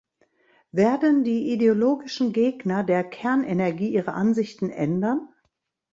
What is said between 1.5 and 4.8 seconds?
ideologischen Gegner der Kernenergie ihre Ansichten